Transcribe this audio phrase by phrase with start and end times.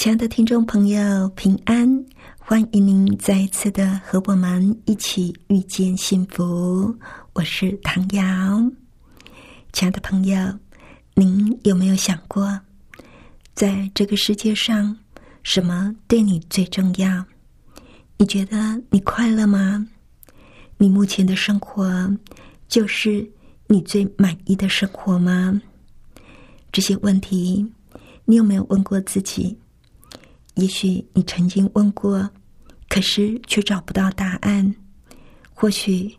[0.00, 2.06] 亲爱的听众朋友，平安！
[2.38, 6.96] 欢迎您再一次的和我们一起遇见幸福。
[7.34, 8.22] 我是唐瑶。
[9.74, 10.58] 亲爱的朋友，
[11.12, 12.58] 您有没有想过，
[13.52, 14.96] 在这个世界上，
[15.42, 17.22] 什么对你最重要？
[18.16, 19.86] 你觉得你快乐吗？
[20.78, 22.10] 你目前的生活
[22.68, 23.30] 就是
[23.66, 25.60] 你最满意的生活吗？
[26.72, 27.70] 这些问题，
[28.24, 29.58] 你有没有问过自己？
[30.54, 32.30] 也许你曾经问过，
[32.88, 34.74] 可是却找不到答案。
[35.54, 36.14] 或许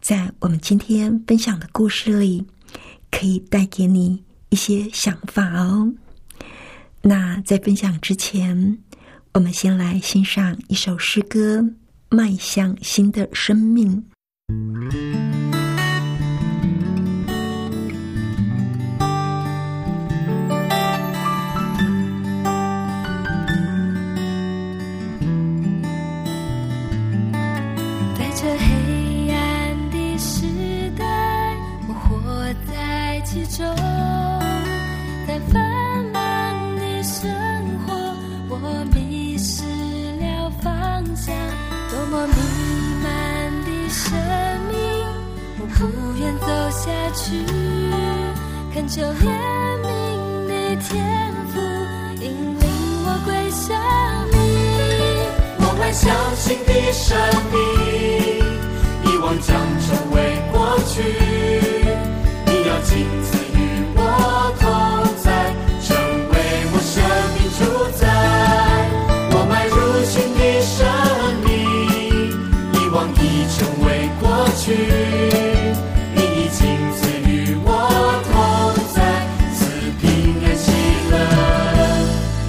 [0.00, 2.44] 在我们今天分享的故事里，
[3.10, 5.92] 可以带给你一些想法哦。
[7.02, 8.78] 那在分享之前，
[9.34, 11.60] 我们先来欣赏一首诗歌
[12.08, 14.04] 《迈向新的生命》。
[42.16, 42.32] 我弥
[43.02, 43.10] 漫
[43.64, 44.14] 的生
[44.70, 44.78] 命，
[45.58, 45.80] 我不
[46.16, 47.42] 愿走下去，
[48.72, 49.26] 恳求怜
[49.82, 49.86] 悯
[50.46, 51.58] 的天赋
[52.22, 52.64] 引领
[53.04, 53.76] 我归向
[54.30, 54.34] 你。
[55.58, 57.18] 我们相信的生
[57.50, 57.58] 命，
[59.10, 60.16] 遗忘将成为
[60.52, 61.02] 过去，
[62.46, 63.43] 你要亲自。
[74.64, 74.72] 去，
[76.14, 76.62] 你已经
[76.94, 76.96] 赐
[77.28, 77.68] 予我
[78.24, 78.32] 同
[78.94, 78.98] 在，
[79.52, 79.60] 四
[80.00, 80.02] 平
[80.42, 80.66] 安喜
[81.10, 81.12] 乐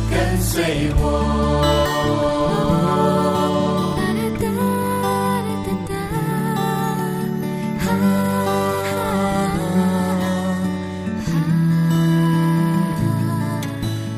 [0.10, 0.54] 跟随
[0.96, 1.04] 我。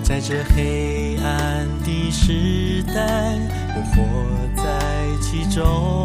[0.04, 3.40] 在这黑暗的时代，
[3.76, 3.98] 我活
[4.56, 4.62] 在
[5.20, 5.97] 其中。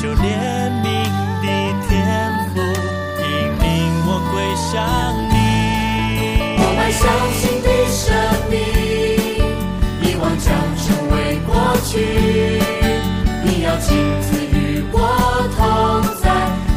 [0.00, 0.22] 求怜
[0.80, 0.86] 悯
[1.42, 1.46] 的
[1.88, 1.90] 天
[2.54, 2.60] 赋，
[3.18, 3.26] 引
[3.58, 3.66] 领
[4.06, 4.70] 我归向
[5.28, 5.34] 你。
[6.56, 7.98] 我迈向新的生
[8.48, 8.56] 命。
[10.40, 11.14] 将成为
[11.48, 11.50] 过
[11.84, 11.90] 去，
[13.42, 13.88] 你要亲
[14.22, 14.96] 自与我
[15.56, 15.66] 同
[16.22, 16.30] 在，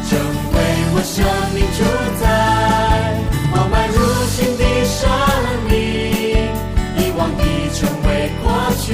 [0.08, 0.18] 成
[0.52, 0.56] 为
[0.92, 1.22] 我生
[1.54, 1.80] 命主
[2.20, 2.24] 宰。
[3.52, 3.94] 我迈入
[4.26, 4.98] 新的生
[5.70, 5.70] 命，
[6.98, 7.40] 遗忘已
[7.72, 8.44] 成为过
[8.80, 8.90] 去，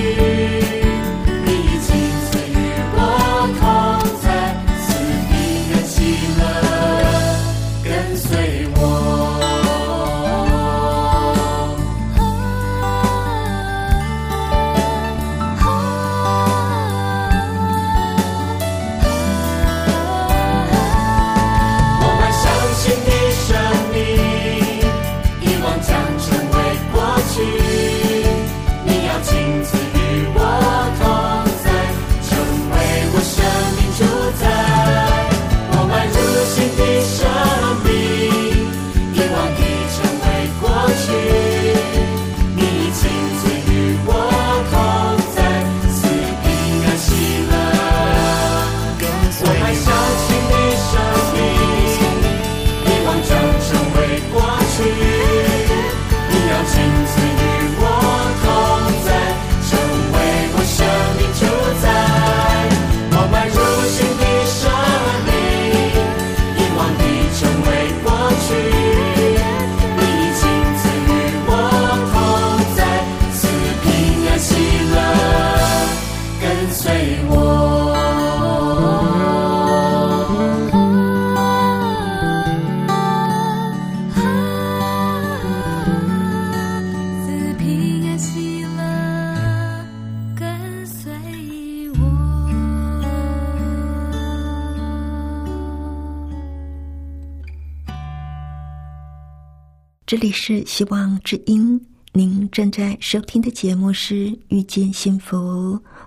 [100.08, 101.78] 这里是希望之音，
[102.14, 104.14] 您正在收听的节目是
[104.48, 105.36] 《遇见幸福》，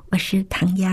[0.10, 0.90] 我是唐瑶。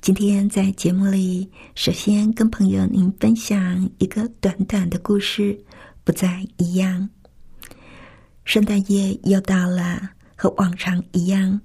[0.00, 5.56] 今天在节目里，首先跟朋友您分享一个短短的故事，
[6.02, 7.08] 不再一样。
[8.44, 11.60] 圣诞夜又到了，和往常一样，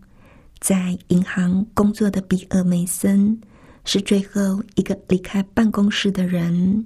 [0.59, 3.41] 在银行工作的比尔·梅森
[3.85, 6.85] 是最后一个离开办公室的人。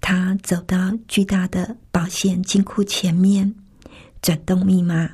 [0.00, 3.54] 他走到巨大的保险金库前面，
[4.22, 5.10] 转动密码，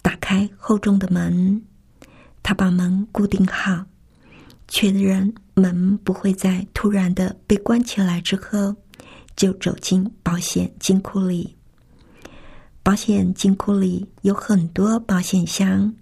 [0.00, 1.62] 打开厚重的门。
[2.42, 3.84] 他把门固定好，
[4.66, 8.74] 确认门不会在突然的被关起来之后，
[9.36, 11.54] 就走进保险金库里。
[12.82, 15.94] 保险金库里有很多保险箱，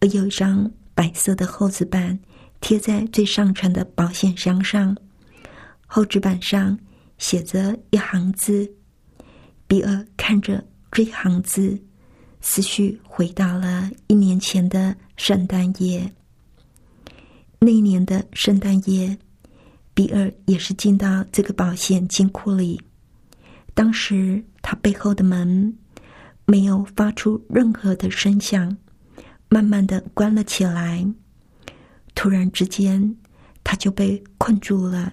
[0.00, 2.20] 而有一张白色的厚纸板
[2.60, 4.94] 贴在最上层的保险箱上，
[5.86, 6.78] 厚纸板上。
[7.20, 8.68] 写着一行字，
[9.68, 11.78] 比尔看着这行字，
[12.40, 16.10] 思绪回到了一年前的圣诞夜。
[17.58, 19.16] 那一年的圣诞夜，
[19.92, 22.80] 比尔也是进到这个保险金库里。
[23.74, 25.76] 当时他背后的门
[26.46, 28.74] 没有发出任何的声响，
[29.50, 31.06] 慢慢的关了起来。
[32.14, 33.14] 突然之间，
[33.62, 35.12] 他就被困住了。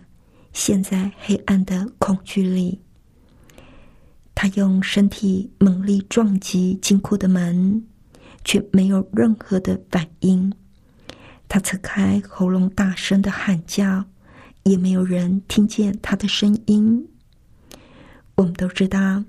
[0.58, 2.82] 陷在黑暗的恐惧里，
[4.34, 7.86] 他用身体猛力撞击金库的门，
[8.44, 10.52] 却没有任何的反应。
[11.48, 14.04] 他侧开喉咙，大声的喊叫，
[14.64, 17.08] 也没有人听见他的声音。
[18.34, 19.24] 我们都知道，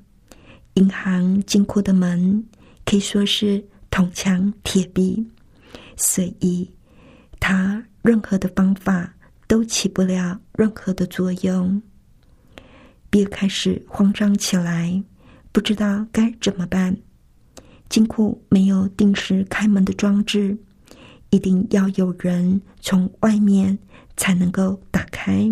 [0.75, 2.43] 银行金库的门
[2.87, 5.29] 可以说是铜墙铁壁，
[5.95, 6.71] 所以
[7.39, 9.15] 他任何的方法。
[9.49, 11.83] 都起不了任何的作用。
[13.11, 15.03] 比尔开始慌张起来，
[15.51, 16.97] 不知道该怎么办。
[17.89, 20.59] 金库没有定时开门的装置，
[21.31, 23.79] 一定要有人从外面
[24.17, 25.51] 才能够打开。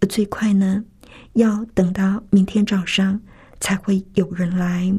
[0.00, 0.84] 而最快呢，
[1.32, 3.20] 要等到明天早上
[3.58, 4.94] 才会有人来。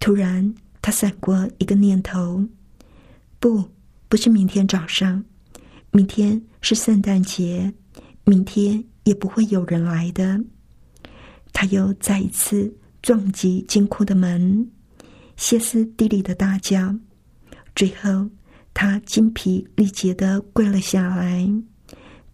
[0.00, 2.46] 突然，他闪过一个念头：
[3.38, 3.68] 不，
[4.08, 5.22] 不是明天早上。
[5.90, 7.74] 明天是圣诞节，
[8.24, 10.40] 明天也不会有人来的。
[11.52, 12.72] 他又再一次
[13.02, 14.70] 撞击金库的门，
[15.36, 16.94] 歇斯底里的大叫。
[17.74, 18.30] 最后，
[18.72, 21.46] 他精疲力竭的跪了下来，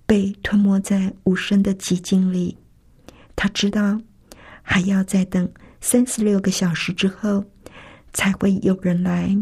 [0.05, 2.59] 被吞没在无声的寂静里。
[3.35, 3.99] 他知道，
[4.63, 7.43] 还要再等三十六个小时之后，
[8.13, 9.35] 才会有人来，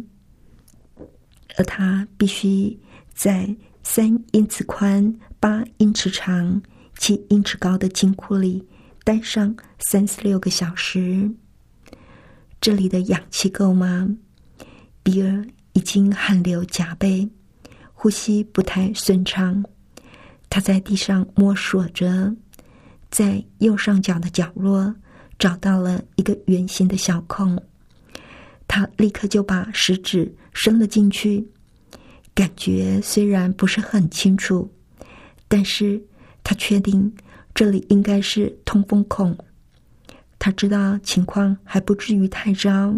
[1.59, 2.79] 而他必须
[3.13, 3.53] 在。
[3.89, 6.61] 三英尺宽、八英尺长、
[6.99, 8.67] 七英尺高的金库里
[9.05, 11.31] 待上三十六个小时，
[12.61, 14.09] 这里的氧气够吗？
[15.05, 17.31] 比尔已经汗流浃背，
[17.95, 19.65] 呼吸不太顺畅。
[20.51, 22.35] 他在地上摸索着，
[23.09, 24.97] 在右上角的角落
[25.39, 27.63] 找到了一个圆形的小孔，
[28.67, 31.49] 他立刻就把食指伸了进去。
[32.37, 34.71] 感觉虽然不是很清楚，
[35.49, 35.99] 但是
[36.45, 37.11] 他确定
[37.55, 39.35] 这里应该是通风孔。
[40.39, 42.95] 他知道情况还不至于太糟，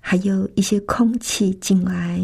[0.00, 2.20] 还有一些空气进来。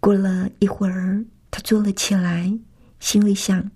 [0.00, 2.58] 过了一会儿，他坐了起来，
[3.00, 3.70] 心里想：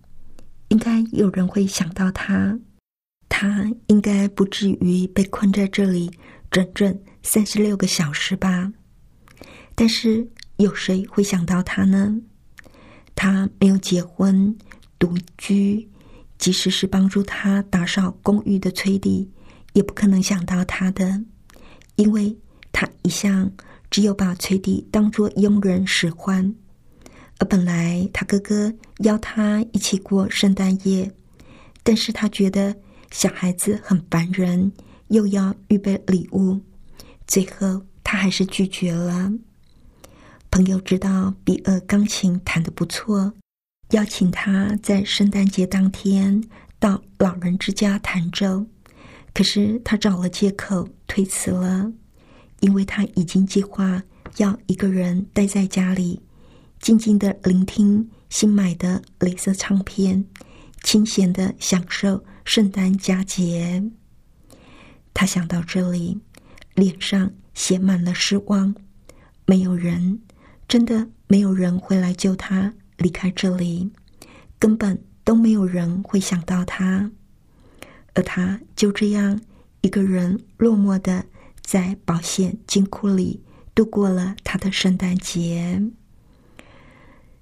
[0.69, 2.59] 应该有人会想到他，
[3.29, 6.11] 他应该不至于被困在这里
[6.51, 8.73] 整整三十六个小时吧。
[9.79, 12.21] 但是有谁会想到他呢？
[13.15, 14.53] 他没有结婚，
[14.99, 15.89] 独居，
[16.37, 19.31] 即使是帮助他打扫公寓的崔迪，
[19.75, 21.23] 也不可能想到他的，
[21.95, 22.37] 因为
[22.73, 23.49] 他一向
[23.89, 26.53] 只有把崔迪当作佣人使唤。
[27.39, 31.09] 而本来他哥哥邀他一起过圣诞夜，
[31.85, 32.75] 但是他觉得
[33.13, 34.73] 小孩子很烦人，
[35.07, 36.61] 又要预备礼物，
[37.29, 39.33] 最后他还是拒绝了。
[40.51, 43.33] 朋友知道比尔钢琴弹得不错，
[43.91, 46.43] 邀请他在圣诞节当天
[46.79, 48.67] 到老人之家弹奏。
[49.35, 51.93] 可是他找了借口推辞了，
[52.61, 54.03] 因为他已经计划
[54.39, 56.21] 要一个人待在家里，
[56.81, 60.25] 静静的聆听新买的镭射唱片，
[60.83, 63.85] 清闲的享受圣诞佳节。
[65.15, 66.19] 他想到这里，
[66.75, 68.75] 脸上写满了失望。
[69.47, 70.21] 没有人。
[70.69, 73.91] 真的没有人会来救他离开这里，
[74.59, 77.11] 根本都没有人会想到他。
[78.15, 79.41] 而他就这样
[79.81, 81.25] 一个人落寞的
[81.63, 83.43] 在保险金库里
[83.75, 85.83] 度过了他的圣诞节。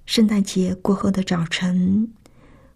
[0.05, 2.13] 圣诞节过后的早晨，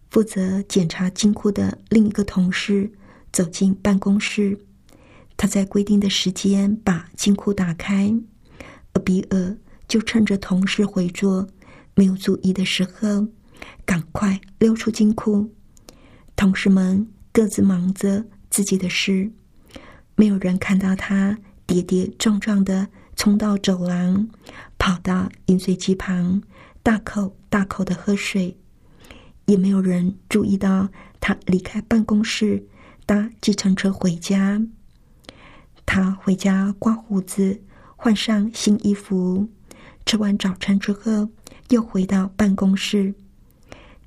[0.09, 2.91] 负责检查金库的另一个同事
[3.31, 4.59] 走进办公室，
[5.37, 8.13] 他在规定的时间把金库打开，
[8.91, 9.55] 而比尔
[9.91, 11.45] 就趁着同事回座
[11.95, 13.27] 没有注意的时候，
[13.85, 15.53] 赶快溜出金库。
[16.33, 19.29] 同事们各自忙着自己的事，
[20.15, 24.29] 没有人看到他跌跌撞撞的冲到走廊，
[24.77, 26.41] 跑到饮水机旁。
[26.81, 28.57] 大口大口的喝水，
[29.45, 30.87] 也没有人注意到
[31.19, 32.65] 他离开办公室，
[33.05, 34.65] 搭计程车回家。
[35.85, 37.61] 他回家刮胡子，
[37.97, 39.49] 换上新衣服，
[40.11, 41.29] 吃完早餐之后，
[41.69, 43.15] 又回到办公室。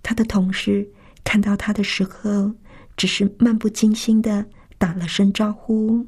[0.02, 0.86] 他的同事
[1.24, 2.52] 看到他的时候，
[2.94, 4.44] 只是漫不经心的
[4.76, 6.06] 打了声招呼。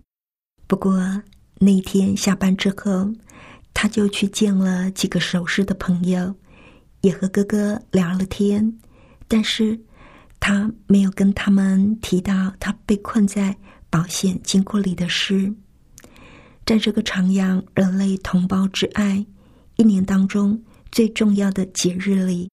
[0.67, 1.23] 不过
[1.61, 3.11] 那天下班之后，
[3.73, 6.35] 他就去见了几个熟识的朋友。
[7.00, 8.79] 也和哥哥聊了天，
[9.26, 9.81] 但是
[10.38, 13.57] 他没有跟他们提到他被困在
[13.88, 15.55] 保险金库里的事。
[16.67, 19.25] 在这个徜徉人类同胞之爱
[19.76, 22.50] 一年当中最重要的节日里，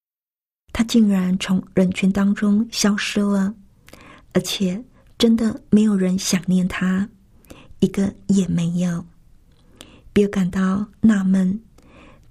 [0.72, 3.53] 他竟然从人群当中消失了，
[4.34, 4.84] 而且
[5.18, 7.10] 真的没有人想念他，
[7.80, 9.06] 一个也没有。
[10.12, 11.60] 比尔感到纳闷，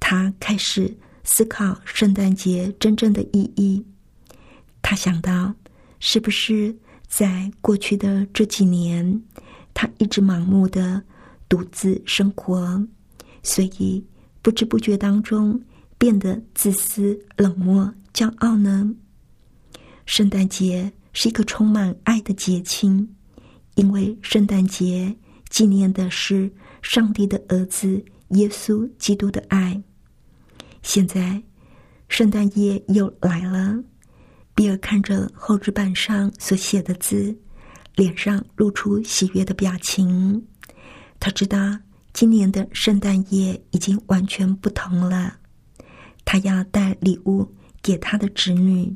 [0.00, 0.96] 他开始。
[1.24, 3.86] 思考圣诞节真正的意义，
[4.82, 5.54] 他想到，
[6.00, 9.22] 是不是在过去的这几年，
[9.72, 11.00] 他一直盲目的
[11.48, 12.84] 独自生活，
[13.44, 14.04] 所以
[14.42, 15.62] 不知不觉当中
[15.96, 18.92] 变得自私、冷漠、骄傲呢？
[20.04, 23.08] 圣诞节是一个充满爱的节庆，
[23.76, 25.16] 因为圣诞节
[25.48, 26.50] 纪念的是
[26.82, 29.80] 上帝的儿子耶稣基督的爱。
[30.82, 31.40] 现在，
[32.08, 33.80] 圣诞夜又来了。
[34.54, 37.34] 比尔看着后纸板上所写的字，
[37.94, 40.44] 脸上露出喜悦的表情。
[41.20, 41.78] 他知道
[42.12, 45.38] 今年的圣诞夜已经完全不同了。
[46.24, 48.94] 他要带礼物给他的侄女，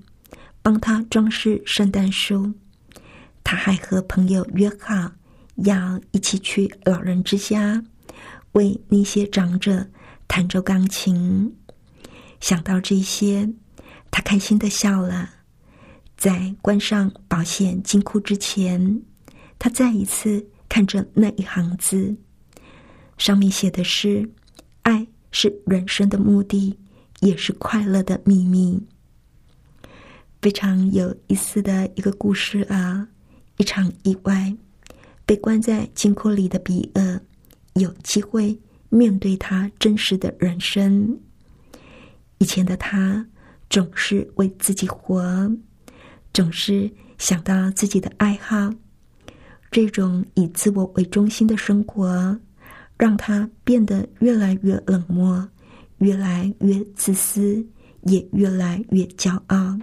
[0.62, 2.52] 帮他装饰圣诞树。
[3.42, 5.12] 他还和朋友约好，
[5.56, 7.82] 要一起去老人之家，
[8.52, 9.86] 为那些长者
[10.28, 11.56] 弹奏钢琴。
[12.40, 13.48] 想到这些，
[14.10, 15.30] 他开心的笑了。
[16.16, 19.02] 在关上保险金库之前，
[19.58, 22.16] 他再一次看着那一行字，
[23.18, 24.28] 上面写的是
[24.82, 26.78] ：“爱是人生的目的，
[27.20, 28.80] 也是快乐的秘密。”
[30.42, 33.08] 非常有意思的一个故事啊！
[33.56, 34.54] 一场意外，
[35.24, 37.20] 被关在金库里的比尔，
[37.74, 38.56] 有机会
[38.90, 41.18] 面对他真实的人生。
[42.38, 43.26] 以前的他
[43.70, 45.50] 总是为自己活，
[46.32, 48.70] 总是想到自己的爱好。
[49.70, 52.38] 这种以自我为中心的生活，
[52.96, 55.48] 让他变得越来越冷漠，
[55.98, 57.64] 越来越自私，
[58.02, 59.78] 也越来越骄傲。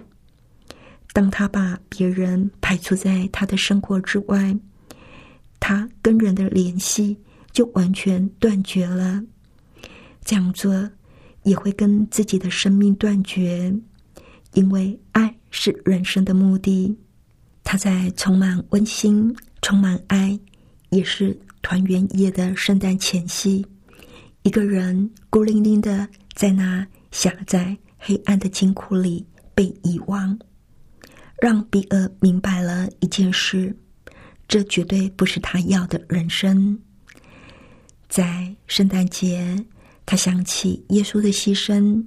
[1.12, 4.56] 当他把别人排除在他的生活之外，
[5.60, 7.16] 他跟人的联系
[7.52, 9.22] 就完全断绝了。
[10.24, 10.90] 这样做。
[11.44, 13.70] 也会跟自己的生命断绝，
[14.54, 16.96] 因为爱是人生的目的。
[17.62, 19.30] 他在充满温馨、
[19.60, 20.40] 充满爱，
[20.88, 23.66] 也是团圆夜的圣诞前夕，
[24.42, 30.38] 一个人孤零零的在那狭窄黑暗的金库里被遗忘，
[31.40, 33.74] 让比尔明白了一件事：
[34.46, 36.78] 这绝对不是他要的人生。
[38.08, 39.64] 在圣诞节。
[40.06, 42.04] 他想起耶稣的牺牲，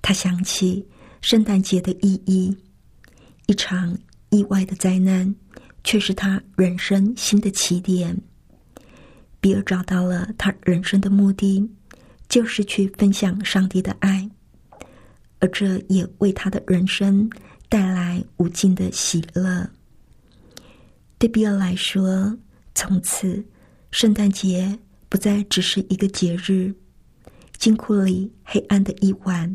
[0.00, 0.82] 他想起
[1.20, 2.56] 圣诞节的意义。
[3.44, 3.94] 一场
[4.30, 5.36] 意外的灾难，
[5.84, 8.18] 却是他人生新的起点。
[9.44, 11.70] 比尔找到了他人生的目的，
[12.30, 14.26] 就是去分享上帝的爱，
[15.38, 17.28] 而这也为他的人生
[17.68, 19.68] 带来无尽的喜乐。
[21.18, 22.34] 对比尔来说，
[22.74, 23.44] 从此
[23.90, 24.78] 圣诞节
[25.10, 26.74] 不再只是一个节日。
[27.58, 29.54] 金库里黑暗的一晚，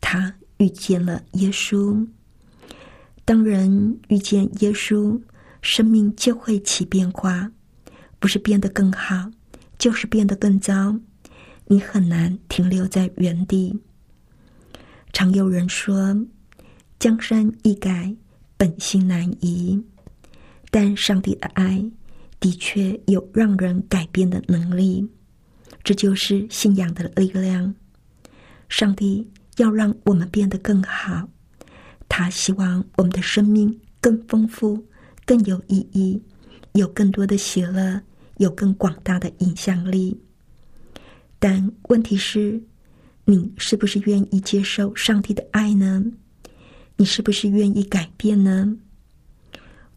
[0.00, 2.08] 他遇见了耶稣。
[3.26, 5.20] 当人遇见耶稣，
[5.60, 7.52] 生命就会起变化，
[8.18, 9.30] 不是变得更好，
[9.78, 10.98] 就是变得更糟。
[11.66, 13.78] 你很难停留在原地。
[15.12, 16.16] 常有人说
[16.98, 18.14] ：“江山易改，
[18.56, 19.82] 本性难移。”
[20.70, 21.82] 但上帝的爱
[22.38, 25.08] 的确有让人改变的能力，
[25.82, 27.74] 这就是信仰的力量。
[28.68, 31.28] 上帝要让我们变得更好，
[32.08, 34.84] 他希望我们的生命更丰富、
[35.24, 36.20] 更有意义，
[36.76, 38.00] 有更多的喜乐，
[38.36, 40.20] 有更广大的影响力。
[41.38, 42.62] 但问题是，
[43.24, 46.04] 你是不是愿意接受上帝的爱呢？
[46.96, 48.76] 你是不是愿意改变呢？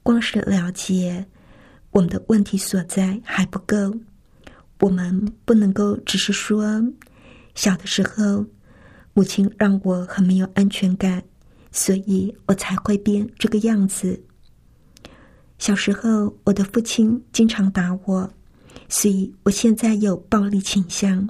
[0.04, 1.26] 光是了解
[1.92, 3.94] 我们的问题所在还不够，
[4.80, 6.82] 我们不能够只是说，
[7.56, 8.46] 小的时候
[9.14, 11.22] 母亲让我很没有安全感，
[11.72, 14.22] 所以我才会变这个样子。
[15.60, 18.28] 小时候我的父亲经常打我，
[18.88, 21.30] 所以我现在有暴力倾向。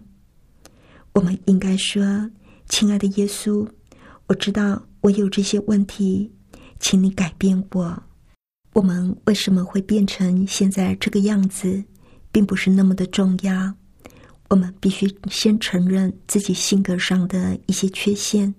[1.11, 2.29] 我们应该说，
[2.69, 3.67] 亲爱的耶稣，
[4.27, 4.81] 我知道。
[5.01, 6.29] 我有这些问题，
[6.81, 8.03] 请你改变我。
[8.73, 11.81] 我们为什么会变成现在这个样子，
[12.33, 13.73] 并不是那么的重要。
[14.49, 18.53] 我们必须先承认自己性格上的一些缺陷，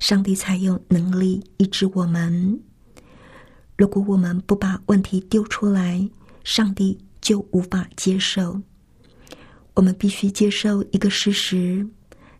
[0.00, 2.60] 上帝才有能力医治我们。
[3.76, 6.08] 如果我们不把问题丢出来，
[6.44, 8.60] 上帝就无法接受。
[9.74, 11.86] 我们必须接受一个事实，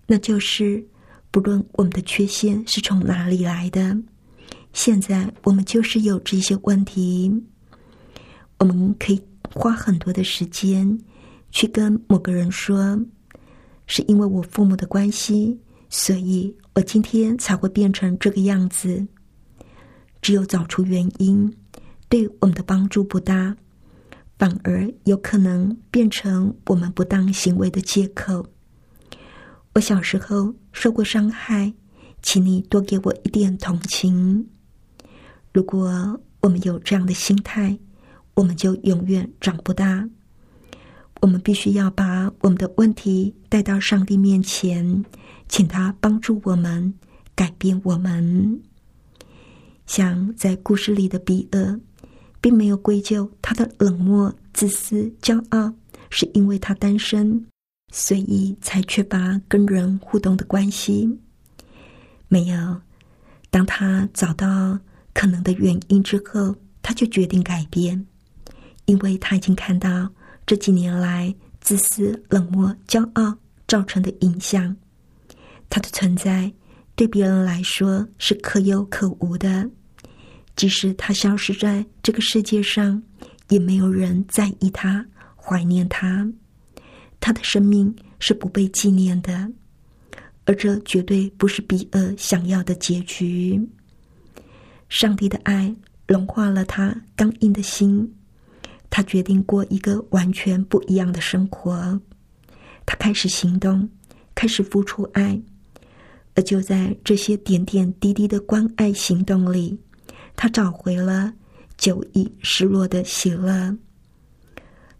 [0.06, 0.84] 那就是。
[1.32, 3.94] 不论我们的缺陷是从哪里来的，
[4.72, 7.30] 现在我们就是有这些问题。
[8.58, 10.98] 我们可以花很多的时间
[11.50, 12.98] 去跟某个人说，
[13.86, 19.06] 是因为我父母的关系，所以我今天才会变成这个样子。
[20.26, 21.54] 只有找出原因，
[22.08, 23.56] 对我们的帮助不大，
[24.36, 28.44] 反而有可能变成我们不当行为的借口。
[29.74, 31.72] 我小时候受过伤害，
[32.22, 34.48] 请你多给我一点同情。
[35.52, 37.78] 如果我们有这样的心态，
[38.34, 40.08] 我们就永远长不大。
[41.20, 45.04] 我们必须要把我们的问题带到上帝面前，
[45.48, 46.94] 请他帮助我们
[47.36, 48.60] 改变我们。
[49.86, 51.80] 像在故事里的比尔，
[52.40, 55.72] 并没有归咎他的冷漠、自私、骄傲，
[56.10, 57.46] 是因为他单身。
[57.92, 61.08] 所以才缺乏跟人互动的关系。
[62.26, 62.80] 没有，
[63.48, 64.76] 当他找到
[65.14, 68.04] 可能的原因之后，他就决定改变，
[68.86, 70.10] 因为他已经看到
[70.44, 74.76] 这几年来自私、冷漠、骄傲造成的影响。
[75.70, 76.52] 他的存在
[76.96, 79.70] 对别人来说是可有可无的，
[80.56, 83.02] 即使他消失在这个世界上，
[83.50, 85.06] 也没有人在意他、
[85.36, 86.26] 怀念他。
[87.20, 89.50] 他的生命是不被纪念的，
[90.46, 93.68] 而这绝对不是比尔想要的结局。
[94.88, 95.74] 上帝的爱
[96.06, 98.10] 融化了他刚硬的心，
[98.88, 102.00] 他决定过一个完全不一样的生活。
[102.86, 103.86] 他开始行动，
[104.34, 105.38] 开始付出爱，
[106.36, 109.76] 而就在这些点点滴滴的关爱行动里，
[110.36, 111.32] 他找回了
[111.76, 113.76] 久已失落的喜乐。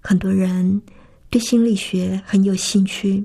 [0.00, 0.82] 很多人。
[1.28, 3.22] 对心理学很有兴趣，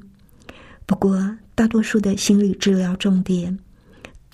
[0.88, 3.58] 不过大多数的心理治疗重点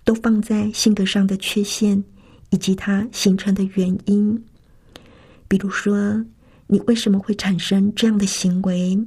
[0.06, 2.02] 都放在性格上的缺陷
[2.50, 4.42] 以及它形成的原因。
[5.50, 6.26] 比如说，
[6.68, 8.98] 你为什么会产生这样的行为？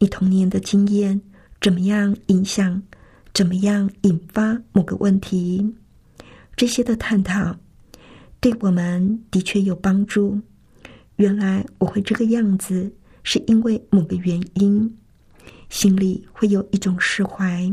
[0.00, 1.22] 你童年的经验
[1.60, 2.82] 怎么样影响？
[3.32, 5.74] 怎么样引发某个问题？
[6.56, 7.56] 这些的探讨
[8.40, 10.40] 对我们的确有帮助。
[11.16, 12.92] 原来我会这个样子。
[13.22, 14.96] 是因为某个原因，
[15.68, 17.70] 心里会有一种释怀。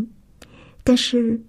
[0.83, 1.41] 但是，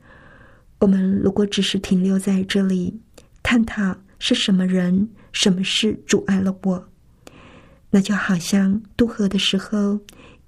[0.78, 2.96] 我们如果只是停留在这里，
[3.42, 6.88] 探讨是什么人、什么事阻碍了我，
[7.90, 9.98] 那就好像渡河的时候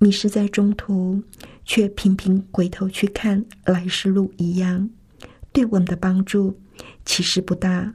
[0.01, 1.23] 迷失在中途，
[1.65, 4.91] 却频频回头去看来时路一样，
[5.53, 6.59] 对我们的帮助
[7.05, 7.95] 其实不大。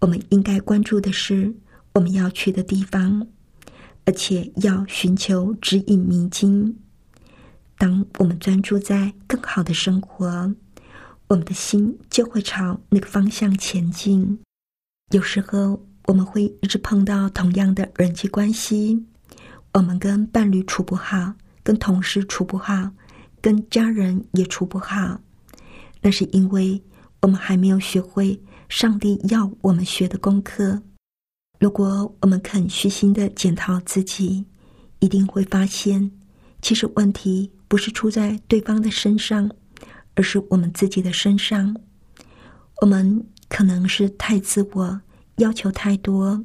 [0.00, 1.54] 我们应该关注的是
[1.94, 3.26] 我们要去的地方。
[4.06, 6.76] 而且要寻求指引迷津。
[7.78, 10.54] 当我们专注在更好的生活，
[11.26, 14.38] 我们的心就会朝那个方向前进。
[15.12, 19.02] 有时候我们会一直碰到同样的人际关系，
[19.74, 21.34] 我们跟伴侣处不好，
[21.64, 22.90] 跟同事处不好，
[23.40, 25.20] 跟家人也处不好。
[26.00, 26.80] 那是因为
[27.22, 30.80] 我们还没有学会上帝要我们学的功课。
[31.58, 34.44] 如果我们肯虚心的检讨自己，
[35.00, 36.08] 一定会发现，
[36.62, 39.50] 其实问题不是出在对方的身上，
[40.14, 41.76] 而是我们自己的身上。
[42.80, 45.00] 我们可能是太自我，
[45.38, 46.44] 要求太多，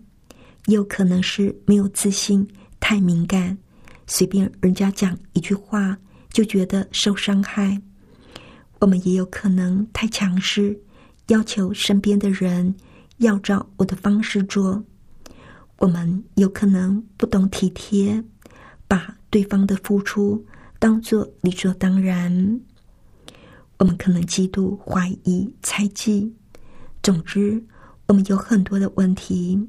[0.65, 2.47] 也有可能是没有自信、
[2.79, 3.57] 太敏感，
[4.07, 5.97] 随便人家讲一句话
[6.29, 7.81] 就觉得受伤害。
[8.79, 10.79] 我们也有可能太强势，
[11.27, 12.73] 要求身边的人
[13.17, 14.83] 要照我的方式做。
[15.77, 18.23] 我们有可能不懂体贴，
[18.87, 20.45] 把对方的付出
[20.77, 22.59] 当作理所当然。
[23.77, 26.33] 我们可能嫉妒、怀疑、猜忌，
[27.01, 27.63] 总之，
[28.07, 29.67] 我们有很多的问题。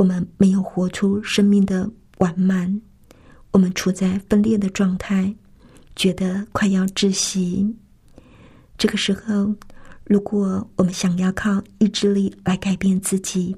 [0.00, 2.80] 我们没有活出生命的完满，
[3.50, 5.36] 我们处在分裂的状态，
[5.94, 7.76] 觉得快要窒息。
[8.78, 9.54] 这个时候，
[10.04, 13.54] 如果我们想要靠意志力来改变自己，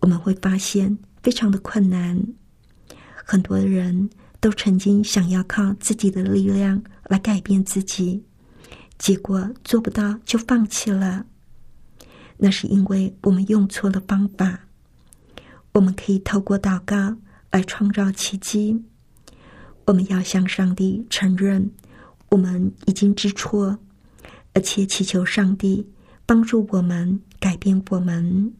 [0.00, 2.20] 我们会发现非常的困难。
[3.24, 8.24] 很多人都曾经想要靠自己的力量来改变自己。
[8.98, 11.24] 结果做不到就放弃了，
[12.38, 14.58] 那是因为我们用错了方法。
[15.72, 17.16] 我们可以透过祷告
[17.50, 18.82] 来创造奇迹。
[19.86, 21.70] 我们要向上帝承认
[22.30, 23.78] 我们已经知错，
[24.52, 25.88] 而且祈求上帝
[26.24, 28.52] 帮助我们改变我们。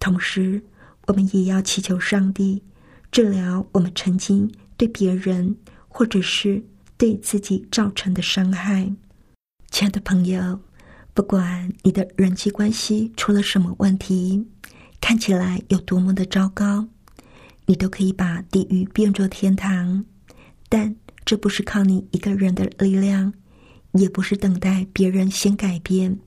[0.00, 0.62] 同时，
[1.06, 2.62] 我们也要祈求上帝
[3.12, 5.56] 治疗我们曾经对别人
[5.88, 6.64] 或者是
[6.96, 8.92] 对自己造成的伤害。
[9.70, 10.60] 亲爱的朋友，
[11.12, 14.46] 不管你的人际关系出了什么问题，
[15.04, 16.88] 看起来有多么的糟糕，
[17.66, 20.02] 你都可以把地狱变作天堂。
[20.70, 23.30] 但这不是靠你一个人的力量，
[23.92, 26.18] 也不是等待别人先改变，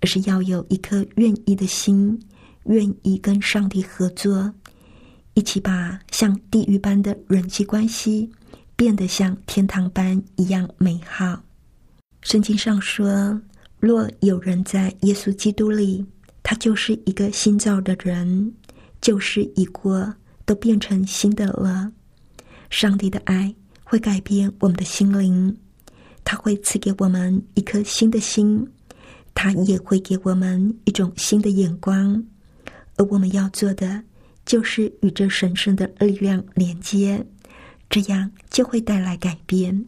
[0.00, 2.20] 而是要有一颗愿意的心，
[2.64, 4.52] 愿意跟上帝合作，
[5.34, 8.28] 一起把像地狱般的人际关系
[8.74, 11.44] 变得像天堂般一样美好。
[12.22, 13.40] 圣经上说
[13.78, 16.04] ：“若有人在耶稣基督里，
[16.44, 18.54] 他就是一个新造的人，
[19.00, 21.90] 旧事已过，都变成新的了。”
[22.70, 23.52] 上帝的爱
[23.82, 25.56] 会改变我们的心灵，
[26.22, 28.66] 他会赐给我们一颗新的心，
[29.34, 32.22] 他也会给我们一种新的眼光。
[32.96, 34.02] 而我们要做的，
[34.44, 37.24] 就是与这神圣的力量连接，
[37.88, 39.84] 这样就会带来改变。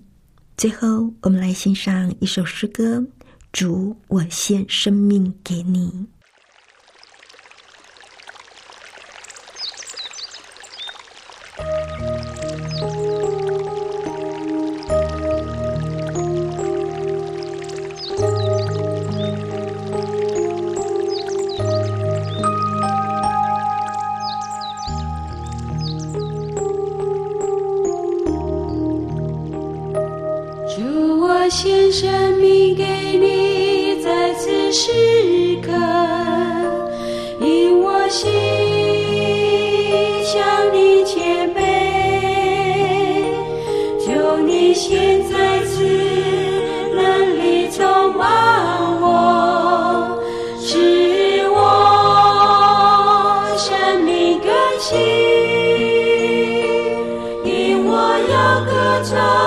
[0.56, 2.98] 最后，我们来欣赏一首诗歌：
[3.52, 5.90] 《主，我献生命给你》。
[58.64, 59.45] 歌唱，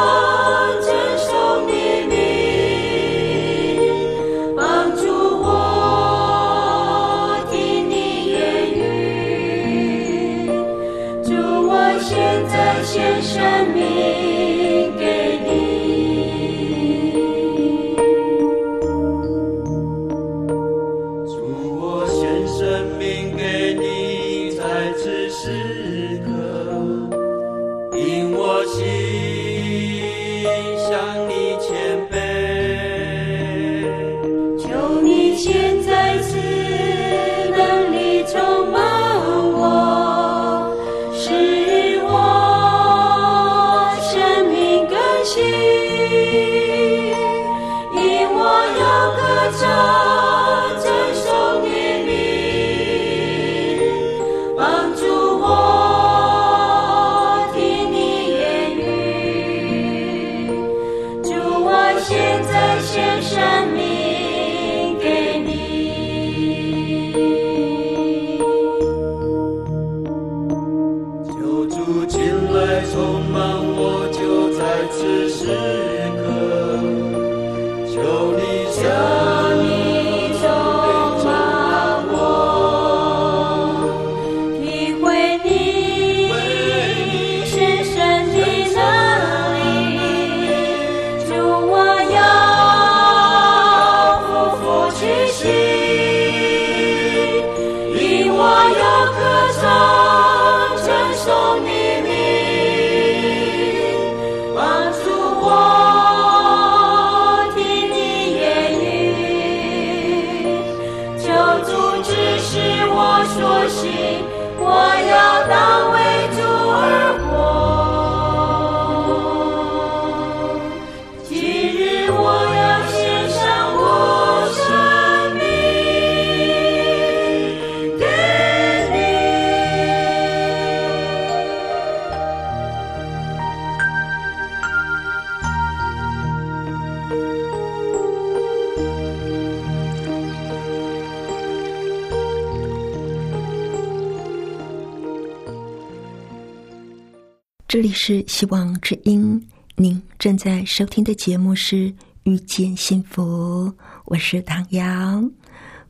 [148.39, 151.75] 希望之音，您正在收听的节目是
[152.23, 153.65] 《遇见幸福》，
[154.05, 155.21] 我是唐瑶。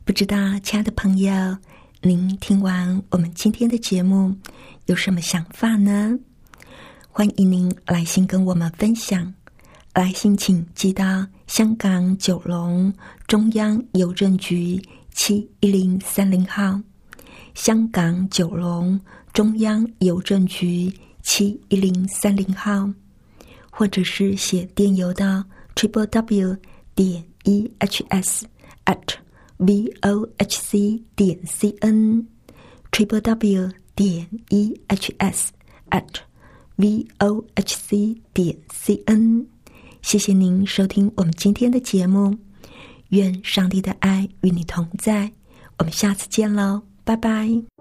[0.04, 1.32] 不知道，亲爱的朋友，
[2.02, 4.34] 您听完我们今天的节目
[4.86, 6.18] 有什么想法呢？
[7.08, 9.32] 欢迎您来信跟我们分享，
[9.94, 12.92] 来信请寄到香港九龙
[13.28, 14.82] 中央邮政局
[15.14, 16.80] 七一零三零号，
[17.54, 19.00] 香港九龙
[19.32, 20.92] 中央邮政局。
[21.22, 22.90] 七一零三零号，
[23.70, 26.56] 或者是写电邮到 triple w
[26.94, 28.46] 点 e h s
[28.84, 29.14] at
[29.58, 32.26] v o h c 点 c n
[32.90, 35.52] triple w 点 e h s
[35.90, 36.20] at
[36.76, 39.46] v o h c 点 c n。
[40.02, 42.36] 谢谢您收听我们今天的节目，
[43.10, 45.30] 愿上帝的爱与你同在。
[45.78, 47.79] 我们下次见喽，拜拜。